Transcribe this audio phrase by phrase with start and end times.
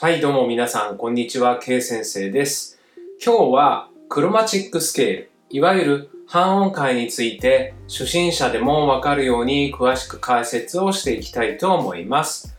[0.00, 2.78] はい、どうも皆さん、こんにちは、K 先生です。
[3.20, 12.56] 今日は、クロマチックスケール、いわゆる半音階について、初心者でもわかるように詳しく解説をしていきたいと思います。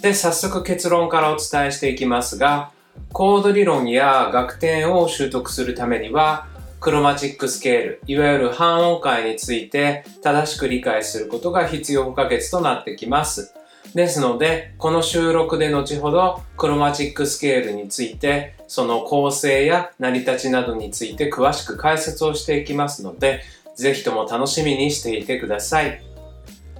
[0.00, 2.70] で、早速結論からお伝えしていきますが、
[3.12, 6.46] コード理論や楽点を習得するためには、
[6.78, 13.55] クロマチックスケール、いわゆる半音階について正しく理解することが必要不可欠となってきます。
[13.94, 23.42] ですので、この収録で後ほどクロマチックスケールについて、その構成や成り立ちなどについて詳しく解説をしていきますので、
[23.74, 26.00] ぜひとも楽しみにしていてください。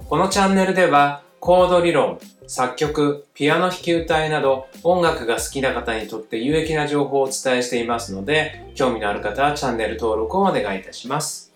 [0.09, 11.53] このチャンネルでは、コード理論、作曲、ピアノ弾き歌いなど音楽が好きな方にとって有益な情報をお伝えしていますので、興味のある方はチャンネル登録をお願いいたします。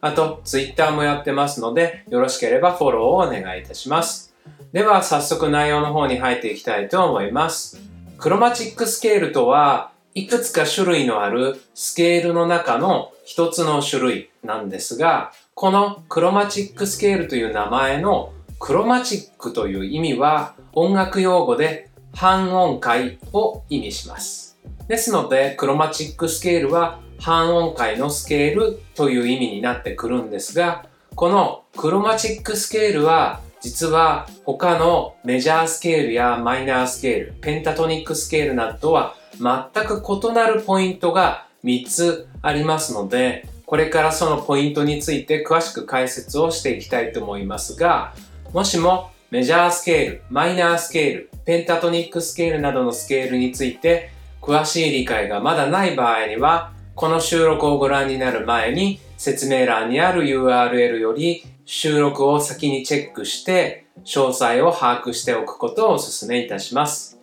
[0.00, 4.31] あと、Twitter もやってますので、よろしければフォローをお願いいたします。
[4.72, 7.78] では、早速内容の方に入っていきたいと思います。
[8.16, 24.58] クロマチックスケールとは、いくつか種類のあるスケールの中の一つの種類なんですが、このクロマチックスケールという名前のクロマチックという意味は音楽用語で半音階を意味します。
[24.88, 48.14] ですので、クロマチックスケールは半音階のスケールという意味になってくるんですが、このクロマチックスケールは実は他のメジャースケールやマイナースケール、ペンタトニックスケールなどとは全く異なるポイントが3つありますので、これからそのポイントについて詳しく解説をしていきたいと思いますが、
[48.52, 67.18] もしもメジャースケール、マイナースケール、ペンタトニックスケールなどのスケールについて詳しい理解がまだない場合には、この収録をご覧になる前に説明欄にある URL より収録を先にチェックして詳細を把握しておくことをお勧めいたします。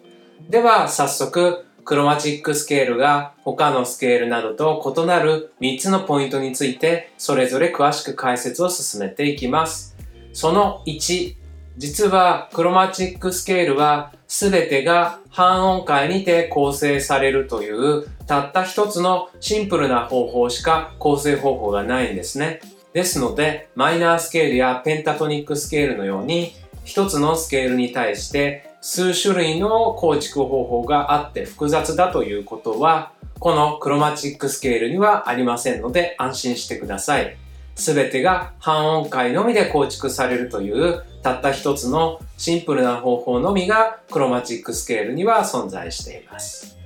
[0.50, 9.96] では早速クロマチックスケールが他のスケールなどと異なる3つのポイントについてそれぞれ詳しく解説を進めていきます。
[10.34, 11.36] その1、
[11.80, 22.60] 実はクロマチックスケールは全てが半音階にて構成されるというたった一つのシンプルな方法しか構成方法がないんですね。
[22.92, 26.52] ですので、マイナースケールやペンタトニックスケールのように
[26.84, 37.38] 一つのスケールに対して数種類の構築方法があって複雑だということはこのクロマチックスケールにはありませんので安心してください。
[37.76, 46.78] すべてが半音階のみで構築されるというたった一つのシンプルな方法のみがクロマチックスケールには存在しています。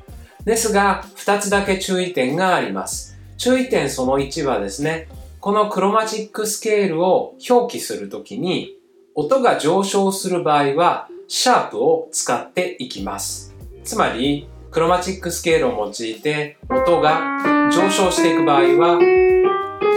[0.43, 3.17] ですが、二つだけ注意点があります。
[3.37, 5.07] 注意点その1はですね、
[5.39, 8.77] このクロマチックスケールを表記するときに
[9.15, 13.53] 音が上昇する場合はシャープを使っていきます。
[13.83, 18.99] つまり、クロマチックスケールを用いて音が上昇していく場合は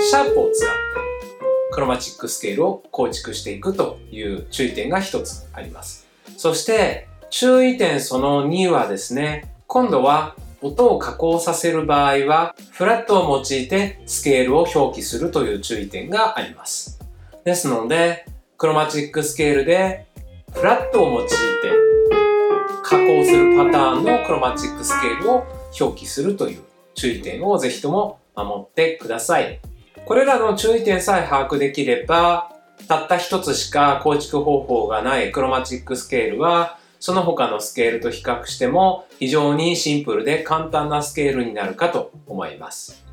[0.03, 0.86] シャープを使って
[1.77, 6.09] クロマチックスケールを構築していくという注意点が一つあります。
[6.39, 16.99] そして注意点その2はですね、今度は音を加工させる場合はフラットを用いてスケールを表記するという注意点があります。
[17.45, 18.25] ですので、
[18.57, 20.07] クロマチックスケールで
[20.55, 21.35] フラットを用いて
[22.85, 25.45] 加工するパターンのクロマチックスケールを
[25.79, 26.63] 表記するという
[26.95, 29.61] 注意点をぜひとも守ってください。
[30.07, 32.53] これらの注意点さえ把握できれば、
[32.87, 43.05] たった一つしか構築方法がないクロマチックスケールは、その他のスケールと比較しても非常にシンプルで簡単なスケールになるかと思います。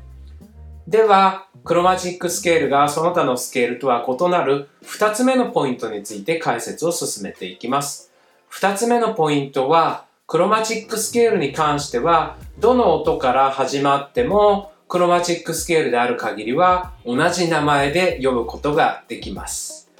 [0.86, 8.12] では、クロマチックスケールがその他のスケールとは異なる二つ目のポイントについて解説を進めていきます。
[8.48, 19.90] 二つ目のポイントは、クロマチックスケールに関しては、どの音から始まっても、クロマチックスケールである限りは、同じ名前で呼ぶことができます。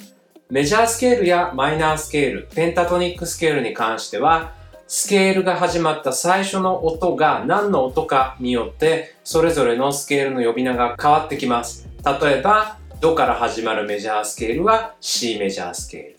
[0.50, 4.52] メジャースケールやマイナースケール、ペンタトニックスケールに関しては、
[4.86, 11.88] スケールが始まった最初の音が何の音かによって、それぞれのスケールの呼び名が変わってきます。
[12.22, 16.16] 例えば、ドから始まるメジャースケールは C メジャースケ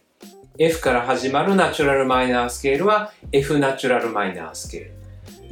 [0.60, 0.66] ール。
[0.66, 5.05] F から始まるナチュラルマイナースケールは F ナチュラルマイナースケール。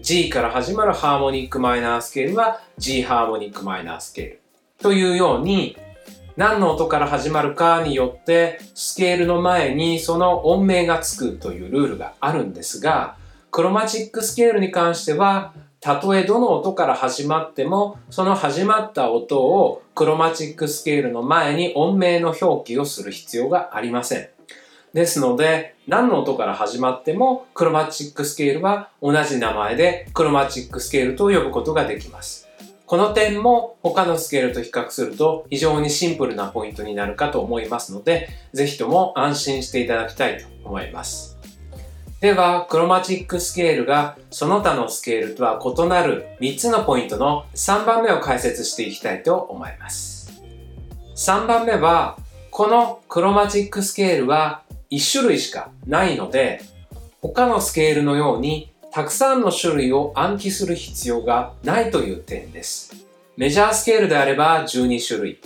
[0.03, 4.41] G から始まるハーモニックマイナースケールは G ハーモニックマイナースケール。
[4.79, 5.77] というように、
[6.35, 13.15] 何の音から始まるかによって、スケールの前にその音名がつくというルールがあるんですが、
[13.49, 24.27] クロマチックスケールに関しては、たとえどの音から始まっても、その始まった音をクロマチックスケールの前に音名の表記をする必要がありません。
[24.93, 32.47] ですので、何の音から始まっても、クロマチックスケールは同じ名前でクロマチックスケールと呼ぶことができます。
[32.85, 41.39] この点も他のスケールと比較すると非常にシンプルなポイントになるかと思いますので、ぜひとも安心していただきたいと思います。
[42.21, 50.31] では、クロマチックスケールがその他のスケールとは異なる3つのポイントの3番目を解説していきたいと思います。
[51.15, 52.17] 3番目は、
[52.51, 54.61] このクロマチックスケールは
[54.93, 56.61] 1種類しかないので、
[57.19, 62.93] 他のスケールのようにたくさんの種類を暗記する必要がないという点です。
[63.35, 65.39] メジャースケールであれば12種類、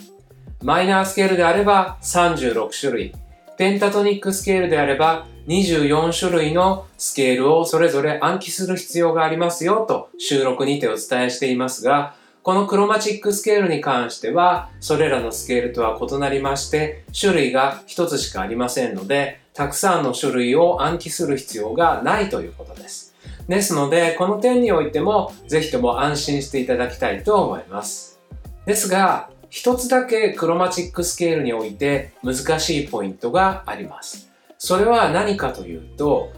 [0.61, 3.15] マイナースケールであれば36種類、
[3.57, 12.15] ペンタトニックスケールであれば24種類のスケールをそれぞれ暗記する必要がありますよと収録にてお伝えしていますが、
[12.47, 23.13] このクロマチックスケールに関しては、それらのスケールとは異なりまして、種類が一つしかありませんので、たくさんの種類を暗記する必要がないということです。
[23.49, 28.17] ですので、この点においても、ぜひとも安心していただきたいと思います。
[28.65, 34.29] ですが、一つだけクロマチックスケールにおいて難しいポイントがあります。
[34.57, 36.31] それは何かというと、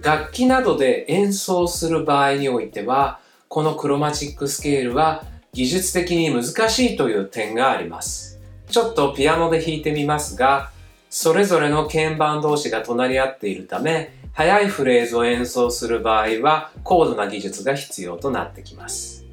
[0.00, 3.18] 楽器などで演奏する場合においては、
[3.48, 5.24] このクロマチックスケールは
[5.56, 8.38] 技術的に難しいという点があります。
[8.68, 10.70] ちょっとピアノで弾いてみますが、
[11.08, 19.24] それぞれの鍵盤同士が隣り合っているため、速いフレーズを演奏する場合は高度な技術が必要となってきます。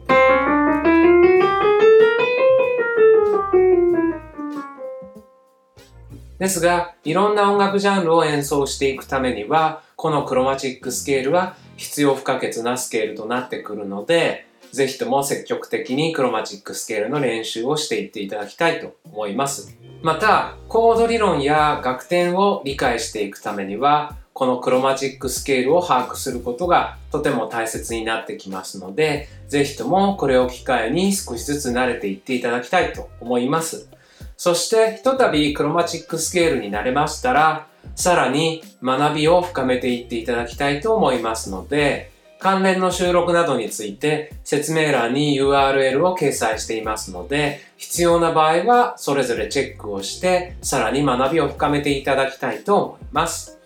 [6.40, 19.78] ですが、いろんな音楽ジャンルを演奏していくためには、このクロマチックスケールは必要不可欠なスケールとなってくるので、ぜひとも積極的にクロマチックスケールの練習をしていっていただきたいと思います。
[20.02, 33.90] また、コード理論や楽点を理解していくためには、このクロマチックスケールを把握することがとても大切になってきますので、ぜひともこれを機会に少しずつ慣れていっていただきたいと思います。
[34.36, 53.60] そして、ひとたびクロマチックスケールになれましたら、さらに学びを深めていっていただきたいと思いますので、関連の収録などについて説明欄に URL を掲載していますので、必要な場合はそれぞれチェックをして、さらに学びを深めていただきたいと思います。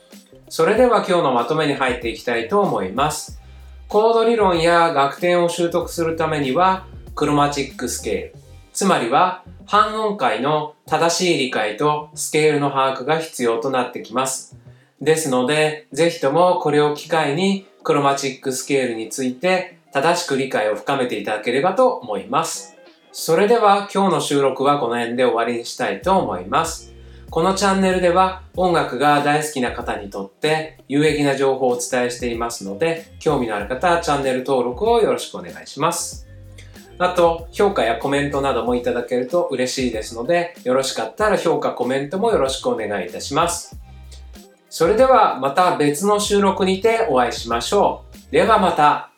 [0.50, 3.42] それでは今日のまとめに入っていきたいと思います。
[3.88, 6.86] コード理論や楽点を習得するためには、
[7.16, 8.46] クロマチックスケール、
[8.77, 14.56] つまりは半音階の正しい理解とスケールの把握が必要となってきます。
[15.01, 22.77] ですので、ぜひともこれを機会にクロマチックスケールについて正しく理解を深めていただければと思います。
[23.12, 26.94] それでは今日の収録はこの辺で終わりにしたいと思います。
[27.31, 36.26] このチャンネルでは音楽が大好きな方にとって有益な情報をお伝えしていますので、興味のある方はチャンネル登録をよろしくお願いします。
[36.99, 43.79] あと、評価やコメントなどもいただけると嬉しいですので、よろしかったら評価、コメントもよろしくお願いいたします。
[44.69, 48.31] それではまた別の収録にてお会いしましょう。
[48.31, 49.17] ではまた。